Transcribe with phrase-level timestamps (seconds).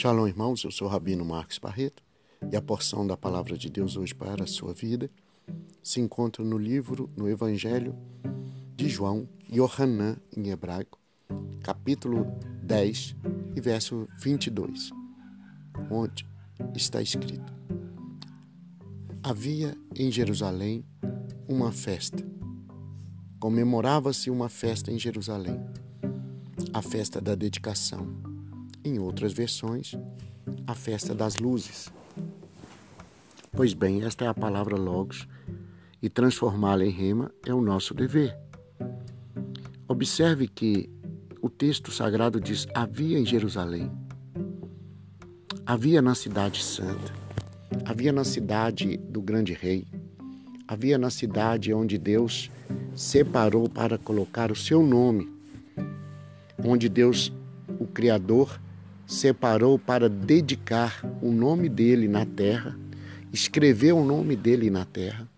[0.00, 0.64] Shalom, irmãos.
[0.64, 2.02] Eu sou o Rabino Marcos Barreto
[2.50, 5.10] e a porção da palavra de Deus hoje para a sua vida
[5.82, 7.94] se encontra no livro, no Evangelho
[8.74, 10.98] de João, Yohanan em hebraico,
[11.62, 12.26] capítulo
[12.62, 13.14] 10
[13.54, 14.90] e verso 22,
[15.90, 16.26] onde
[16.74, 17.52] está escrito:
[19.22, 20.82] Havia em Jerusalém
[21.46, 22.26] uma festa.
[23.38, 25.60] Comemorava-se uma festa em Jerusalém,
[26.72, 28.29] a festa da dedicação
[28.84, 29.94] em outras versões,
[30.66, 31.90] a festa das luzes.
[33.52, 35.26] Pois bem, esta é a palavra Logos
[36.02, 38.36] e transformá-la em rema é o nosso dever.
[39.88, 40.88] Observe que
[41.42, 43.90] o texto sagrado diz: havia em Jerusalém,
[45.66, 47.12] havia na cidade santa,
[47.84, 49.86] havia na cidade do grande rei,
[50.66, 52.50] havia na cidade onde Deus
[52.94, 55.28] separou para colocar o seu nome,
[56.64, 57.32] onde Deus,
[57.78, 58.60] o Criador,
[59.10, 62.78] separou para dedicar o nome dele na terra,
[63.32, 65.28] escreveu o nome dele na terra,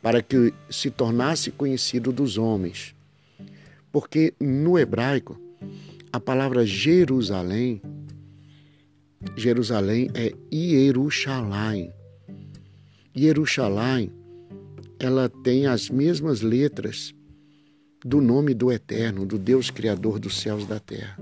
[0.00, 2.94] para que se tornasse conhecido dos homens.
[3.92, 5.38] Porque no hebraico,
[6.10, 7.82] a palavra Jerusalém,
[9.36, 11.90] Jerusalém é Ierushalayim.
[13.14, 14.10] Ierushalayim,
[14.98, 17.14] ela tem as mesmas letras
[18.02, 21.18] do nome do Eterno, do Deus Criador dos céus e da terra.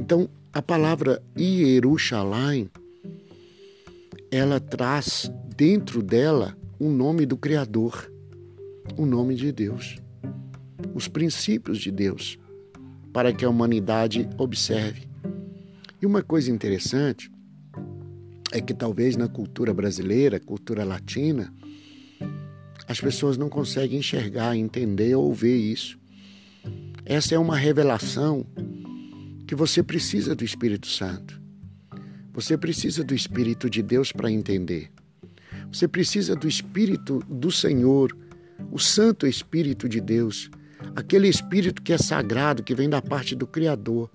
[0.00, 2.70] Então, a palavra Ierushalayim,
[4.30, 8.10] ela traz dentro dela o nome do Criador,
[8.96, 9.96] o nome de Deus,
[10.94, 12.38] os princípios de Deus,
[13.12, 15.08] para que a humanidade observe.
[16.00, 17.30] E uma coisa interessante
[18.52, 21.52] é que talvez na cultura brasileira, cultura latina,
[22.86, 25.98] as pessoas não conseguem enxergar, entender ou ver isso.
[27.04, 28.46] Essa é uma revelação
[29.48, 31.40] que você precisa do Espírito Santo.
[32.34, 34.90] Você precisa do Espírito de Deus para entender.
[35.72, 38.14] Você precisa do Espírito do Senhor,
[38.70, 40.50] o Santo Espírito de Deus,
[40.94, 44.10] aquele Espírito que é sagrado, que vem da parte do Criador,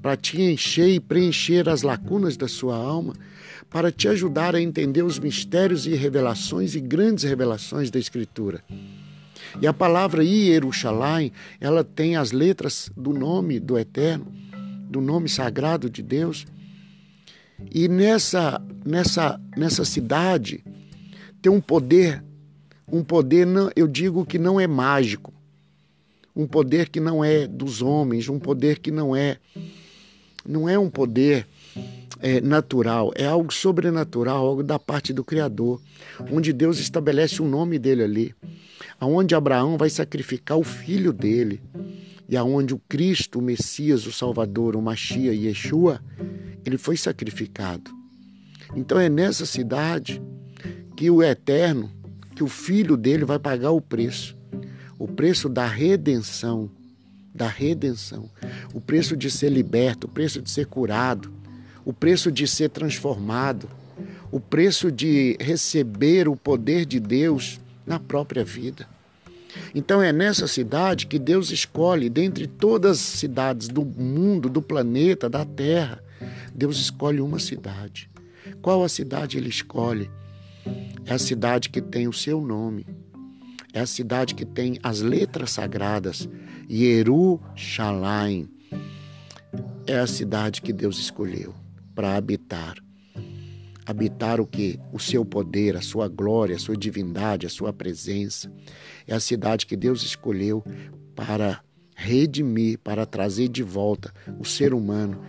[0.00, 3.12] para te encher e preencher as lacunas da sua alma,
[3.68, 8.64] para te ajudar a entender os mistérios e revelações e grandes revelações da Escritura.
[9.60, 14.48] E a palavra Ierushalayim, ela tem as letras do nome do Eterno
[14.88, 16.46] do nome sagrado de Deus.
[17.72, 20.64] E nessa, nessa, nessa cidade
[21.42, 22.22] tem um poder,
[22.90, 25.32] um poder, não, eu digo que não é mágico,
[26.34, 29.38] um poder que não é dos homens, um poder que não é,
[30.46, 31.46] não é um poder
[32.20, 35.80] é, natural, é algo sobrenatural, algo da parte do Criador,
[36.30, 38.34] onde Deus estabelece o nome dele ali,
[39.00, 41.60] aonde Abraão vai sacrificar o filho dele
[42.28, 46.00] e aonde o Cristo, o Messias, o Salvador, o Machia e Yeshua,
[46.64, 47.90] ele foi sacrificado.
[48.76, 50.20] Então é nessa cidade
[50.96, 51.90] que o Eterno,
[52.34, 54.36] que o Filho dele vai pagar o preço,
[54.98, 56.70] o preço da redenção,
[57.34, 58.28] da redenção,
[58.74, 61.32] o preço de ser liberto, o preço de ser curado,
[61.84, 63.68] o preço de ser transformado,
[64.30, 68.86] o preço de receber o poder de Deus na própria vida.
[69.74, 75.28] Então é nessa cidade que Deus escolhe, dentre todas as cidades do mundo, do planeta,
[75.28, 76.02] da terra,
[76.54, 78.10] Deus escolhe uma cidade.
[78.60, 80.10] Qual a cidade ele escolhe?
[81.06, 82.86] É a cidade que tem o seu nome.
[83.72, 86.28] É a cidade que tem as letras sagradas.
[86.68, 88.48] Jerusalém.
[89.86, 91.54] É a cidade que Deus escolheu
[91.94, 92.76] para habitar
[93.88, 94.78] habitar o que?
[94.92, 98.52] O seu poder, a sua glória, a sua divindade, a sua presença.
[99.06, 100.62] É a cidade que Deus escolheu
[101.16, 101.62] para
[101.96, 105.22] redimir, para trazer de volta o ser humano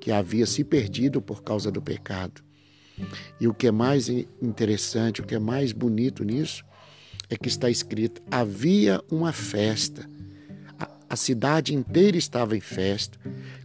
[0.00, 2.42] que havia se perdido por causa do pecado.
[3.38, 6.64] E o que é mais interessante, o que é mais bonito nisso,
[7.28, 10.08] é que está escrito: havia uma festa.
[11.08, 13.18] A, cidade inteira estava em festa.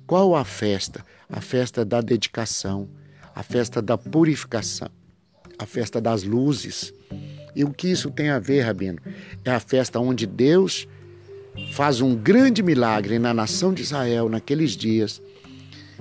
[0.05, 1.05] Qual a festa?
[1.29, 2.89] A festa da dedicação
[3.35, 4.89] a festa da purificação,
[5.57, 6.93] a festa das luzes.
[7.55, 8.99] E o que isso tem a ver, Rabino?
[9.43, 10.87] É a festa onde Deus
[11.73, 15.21] faz um grande milagre na nação de Israel naqueles dias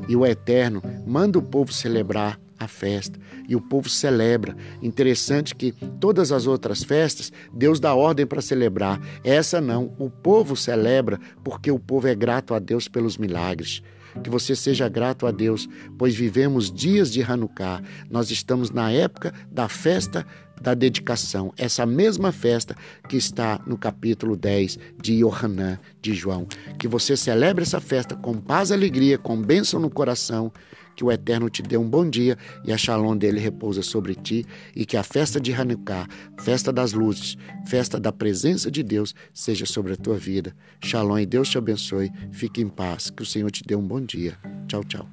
[0.08, 3.18] e o Eterno manda o povo celebrar a festa
[3.48, 4.54] e o povo celebra.
[4.82, 9.00] Interessante que todas as outras festas Deus dá ordem para celebrar.
[9.24, 13.82] Essa não, o povo celebra porque o povo é grato a Deus pelos milagres.
[14.22, 15.68] Que você seja grato a Deus,
[15.98, 17.82] pois vivemos dias de Hanukkah.
[18.10, 20.26] Nós estamos na época da festa
[20.60, 22.76] da dedicação, essa mesma festa
[23.08, 26.46] que está no capítulo 10 de Yohanan, de João.
[26.78, 30.52] Que você celebre essa festa com paz e alegria, com bênção no coração,
[31.00, 34.44] que o Eterno te dê um bom dia e a shalom dele repousa sobre ti
[34.76, 36.06] e que a festa de Hanukkah,
[36.38, 40.54] festa das luzes, festa da presença de Deus seja sobre a tua vida.
[40.84, 42.12] Shalom e Deus te abençoe.
[42.30, 43.08] Fique em paz.
[43.08, 44.36] Que o Senhor te dê um bom dia.
[44.68, 45.08] Tchau, tchau.